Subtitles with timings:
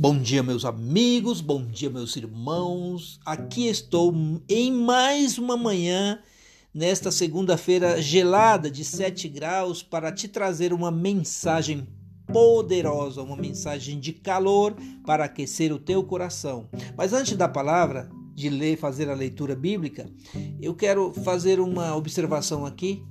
[0.00, 3.18] Bom dia, meus amigos, bom dia, meus irmãos.
[3.26, 4.14] Aqui estou
[4.48, 6.20] em mais uma manhã,
[6.72, 11.84] nesta segunda-feira gelada de 7 graus, para te trazer uma mensagem
[12.32, 16.68] poderosa, uma mensagem de calor para aquecer o teu coração.
[16.96, 20.08] Mas antes da palavra, de ler, fazer a leitura bíblica,
[20.62, 23.02] eu quero fazer uma observação aqui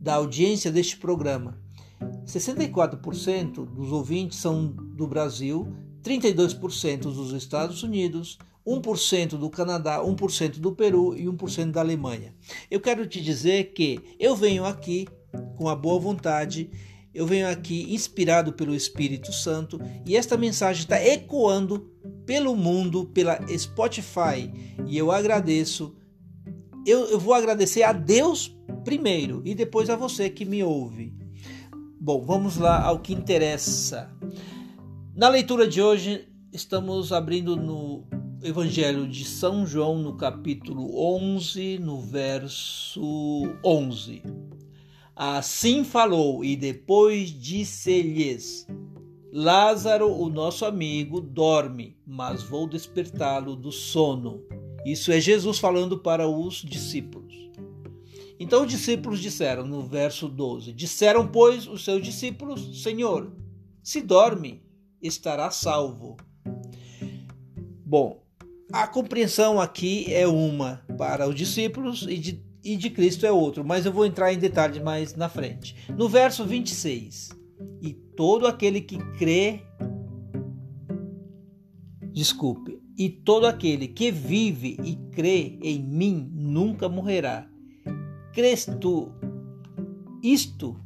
[0.00, 1.60] da audiência deste programa.
[2.24, 10.72] 64% dos ouvintes são do Brasil, 32% dos Estados Unidos, 1% do Canadá, 1% do
[10.72, 12.34] Peru e 1% da Alemanha.
[12.70, 15.08] Eu quero te dizer que eu venho aqui
[15.56, 16.70] com a boa vontade,
[17.14, 21.90] eu venho aqui inspirado pelo Espírito Santo e esta mensagem está ecoando
[22.26, 24.52] pelo mundo, pela Spotify
[24.86, 25.96] e eu agradeço.
[26.86, 31.12] Eu, eu vou agradecer a Deus primeiro e depois a você que me ouve.
[32.00, 34.10] Bom, vamos lá ao que interessa.
[35.18, 38.04] Na leitura de hoje, estamos abrindo no
[38.40, 44.22] Evangelho de São João, no capítulo 11, no verso 11.
[45.16, 48.64] Assim falou, e depois disse-lhes:
[49.32, 54.44] Lázaro, o nosso amigo, dorme, mas vou despertá-lo do sono.
[54.86, 57.34] Isso é Jesus falando para os discípulos.
[58.38, 63.32] Então os discípulos disseram, no verso 12: Disseram, pois, os seus discípulos: Senhor,
[63.82, 64.67] se dorme,
[65.02, 66.16] estará salvo.
[67.84, 68.22] Bom,
[68.72, 73.64] a compreensão aqui é uma para os discípulos e de, e de Cristo é outro,
[73.64, 75.74] mas eu vou entrar em detalhes mais na frente.
[75.96, 77.30] No verso 26,
[77.80, 79.62] e todo aquele que crê,
[82.12, 87.48] desculpe, e todo aquele que vive e crê em mim nunca morrerá.
[88.34, 89.12] Crês tu
[90.22, 90.76] isto?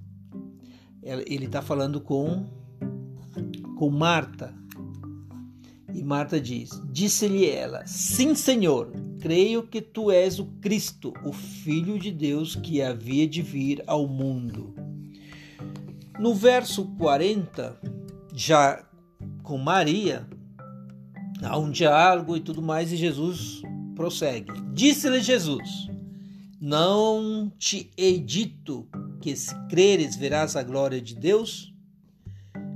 [1.03, 2.47] Ele está falando com
[3.77, 4.55] com Marta.
[5.95, 11.99] E Marta diz: Disse-lhe ela: Sim, Senhor, creio que tu és o Cristo, o Filho
[11.99, 14.75] de Deus que havia de vir ao mundo.
[16.19, 17.79] No verso 40,
[18.35, 18.85] já
[19.43, 20.27] com Maria,
[21.43, 23.63] há um diálogo e tudo mais, e Jesus
[23.95, 24.53] prossegue.
[24.73, 25.89] Disse-lhe Jesus:
[26.61, 28.89] Não te hei dito
[29.21, 31.72] que se creres verás a glória de Deus?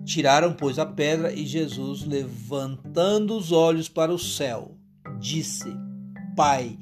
[0.06, 4.78] Tiraram, pois, a pedra e Jesus, levantando os olhos para o céu,
[5.18, 5.66] disse:
[6.36, 6.78] Pai,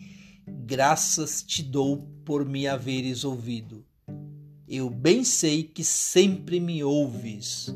[0.46, 3.82] graças te dou por me haveres ouvido.
[4.68, 7.74] Eu bem sei que sempre me ouves.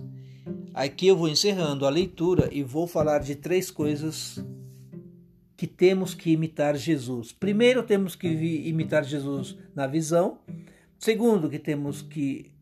[0.75, 4.45] Aqui eu vou encerrando a leitura e vou falar de três coisas
[5.57, 7.33] que temos que imitar Jesus.
[7.33, 10.41] Primeiro, temos que imitar Jesus na visão.
[10.99, 12.53] Segundo, que temos que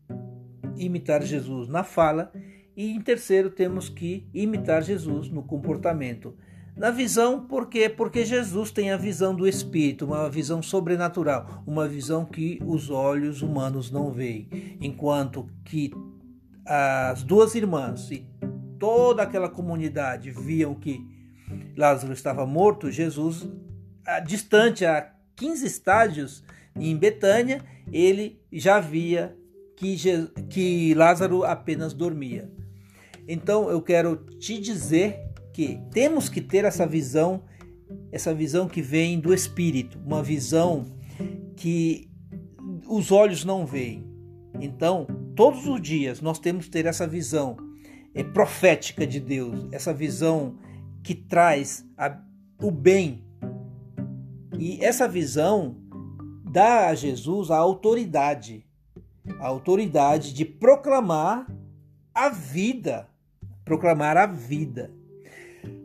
[0.77, 2.31] imitar Jesus na fala.
[2.77, 6.35] E em terceiro, temos que imitar Jesus no comportamento.
[6.75, 7.89] Na visão, por quê?
[7.89, 13.41] Porque Jesus tem a visão do Espírito, uma visão sobrenatural, uma visão que os olhos
[13.41, 14.77] humanos não veem.
[14.79, 15.91] Enquanto que
[16.63, 18.23] as duas irmãs e
[18.77, 21.03] toda aquela comunidade viam que
[21.75, 23.49] Lázaro estava morto, Jesus,
[24.23, 26.43] distante a 15 estádios
[26.75, 29.35] em Betânia, ele já via
[29.75, 29.97] que,
[30.47, 32.55] que Lázaro apenas dormia.
[33.27, 35.19] Então eu quero te dizer
[35.53, 37.43] que temos que ter essa visão,
[38.11, 40.85] essa visão que vem do Espírito, uma visão
[41.55, 42.09] que
[42.87, 44.05] os olhos não veem.
[44.59, 45.05] Então,
[45.35, 47.57] todos os dias nós temos que ter essa visão
[48.13, 50.57] é, profética de Deus, essa visão
[51.03, 52.19] que traz a,
[52.61, 53.23] o bem.
[54.57, 55.77] E essa visão
[56.43, 58.65] dá a Jesus a autoridade,
[59.39, 61.45] a autoridade de proclamar
[62.13, 63.07] a vida
[63.67, 64.89] proclamar a vida.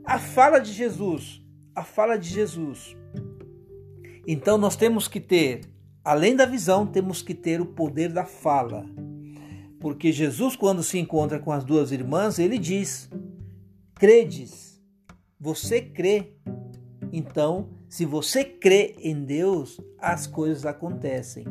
[0.04, 1.42] A fala de Jesus,
[1.74, 2.96] a fala de Jesus.
[4.24, 5.62] Então nós temos que ter,
[6.04, 8.86] além da visão, temos que ter o poder da fala.
[9.80, 13.10] Porque Jesus, quando se encontra com as duas irmãs, ele diz:
[13.96, 14.80] Credes,
[15.40, 16.36] você crê.
[17.12, 21.44] Então, se você crê em Deus, as coisas acontecem.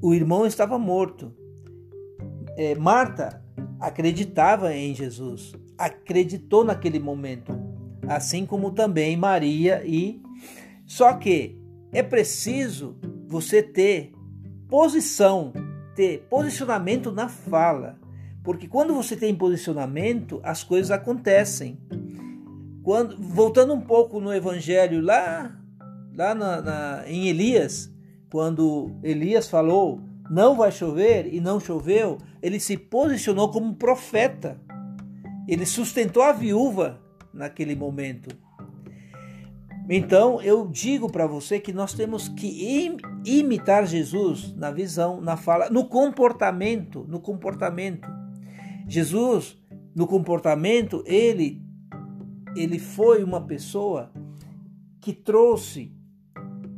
[0.00, 1.34] O irmão estava morto.
[2.56, 3.44] É, Marta
[3.80, 7.52] acreditava em Jesus, acreditou naquele momento,
[8.06, 10.20] assim como também Maria e
[10.86, 11.56] só que
[11.92, 12.96] é preciso
[13.26, 14.12] você ter
[14.68, 15.52] posição,
[15.94, 17.98] ter posicionamento na fala,
[18.42, 21.78] porque quando você tem posicionamento, as coisas acontecem.
[22.82, 25.56] Quando voltando um pouco no Evangelho lá,
[26.14, 27.92] lá na, na, em Elias,
[28.30, 30.00] quando Elias falou
[30.30, 34.60] não vai chover e não choveu, ele se posicionou como profeta.
[35.48, 37.00] Ele sustentou a viúva
[37.34, 38.30] naquele momento.
[39.88, 45.68] Então eu digo para você que nós temos que imitar Jesus na visão, na fala,
[45.68, 48.08] no comportamento, no comportamento.
[48.86, 49.58] Jesus,
[49.92, 51.60] no comportamento, ele
[52.56, 54.12] ele foi uma pessoa
[55.00, 55.92] que trouxe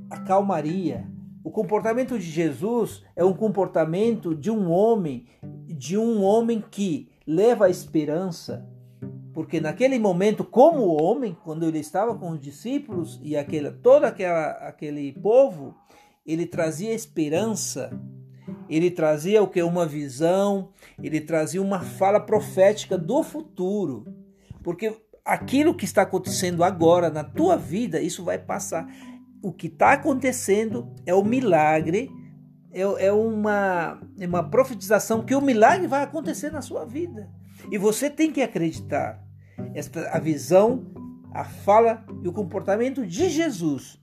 [0.08, 1.12] a calmaria.
[1.44, 5.27] O comportamento de Jesus é um comportamento de um homem,
[5.67, 8.69] de um homem que leva a esperança,
[9.33, 14.50] porque naquele momento, como homem, quando ele estava com os discípulos e aquele, todo aquela,
[14.69, 15.75] aquele povo,
[16.25, 17.99] ele trazia esperança,
[18.69, 19.62] ele trazia o que?
[19.62, 20.69] Uma visão,
[21.03, 24.06] ele trazia uma fala profética do futuro.
[24.62, 24.94] Porque
[25.25, 28.87] aquilo que está acontecendo agora na tua vida, isso vai passar.
[29.43, 32.11] O que está acontecendo é o milagre,
[32.73, 37.29] é, é, uma, é uma profetização que o milagre vai acontecer na sua vida.
[37.71, 39.23] E você tem que acreditar.
[39.75, 40.87] Esta, a visão,
[41.33, 44.00] a fala e o comportamento de Jesus.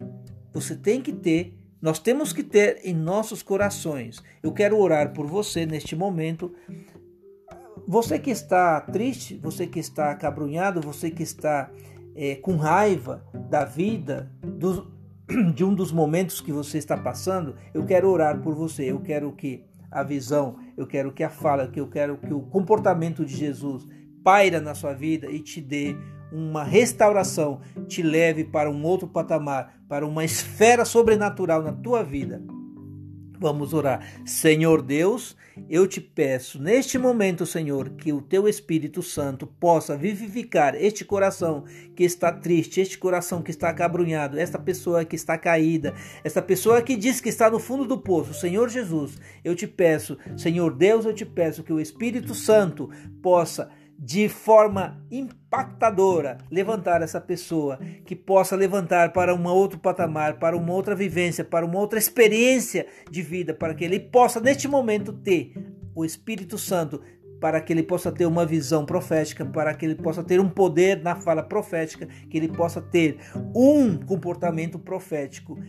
[0.53, 4.21] Você tem que ter, nós temos que ter em nossos corações.
[4.43, 6.53] Eu quero orar por você neste momento.
[7.87, 11.71] Você que está triste, você que está acabrunhado, você que está
[12.15, 14.98] é, com raiva da vida, do,
[15.53, 18.91] de um dos momentos que você está passando, eu quero orar por você.
[18.91, 22.41] Eu quero que a visão, eu quero que a fala, que eu quero que o
[22.41, 23.87] comportamento de Jesus
[24.23, 25.95] paira na sua vida e te dê
[26.31, 32.41] uma restauração, te leve para um outro patamar, para uma esfera sobrenatural na tua vida.
[33.39, 34.05] Vamos orar.
[34.25, 35.37] Senhor Deus,
[35.69, 41.63] eu te peço neste momento, Senhor, que o teu Espírito Santo possa vivificar este coração
[41.95, 46.81] que está triste, este coração que está acabrunhado, esta pessoa que está caída, esta pessoa
[46.81, 48.33] que diz que está no fundo do poço.
[48.33, 52.89] Senhor Jesus, eu te peço, Senhor Deus, eu te peço que o Espírito Santo
[53.21, 53.69] possa
[54.01, 60.73] de forma impactadora levantar essa pessoa, que possa levantar para um outro patamar, para uma
[60.73, 65.51] outra vivência, para uma outra experiência de vida, para que ele possa neste momento ter
[65.93, 67.01] o Espírito Santo,
[67.41, 71.03] para que ele possa ter uma visão profética, para que ele possa ter um poder
[71.03, 73.17] na fala profética, que ele possa ter
[73.53, 75.59] um comportamento profético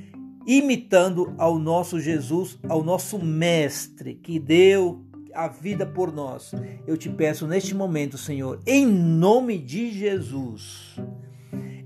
[0.46, 5.04] imitando ao nosso Jesus, ao nosso mestre que deu
[5.34, 6.52] a vida por nós.
[6.86, 10.96] Eu te peço neste momento, Senhor, em nome de Jesus,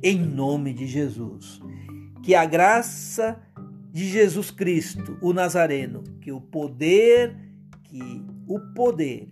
[0.03, 1.61] em nome de Jesus,
[2.23, 3.41] que a graça
[3.93, 7.37] de Jesus Cristo, o Nazareno, que o poder,
[7.85, 9.29] que o poder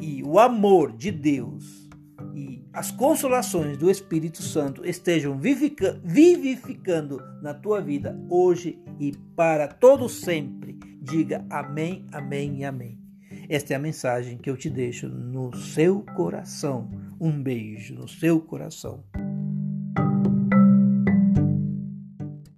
[0.00, 1.88] e o amor de Deus
[2.34, 10.08] e as consolações do Espírito Santo estejam vivificando na tua vida hoje e para todo
[10.08, 10.78] sempre.
[11.00, 13.07] Diga amém, amém e amém.
[13.48, 16.90] Esta é a mensagem que eu te deixo no seu coração.
[17.18, 19.02] Um beijo no seu coração.